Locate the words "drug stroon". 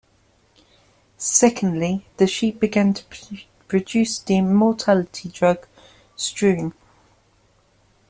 5.29-6.73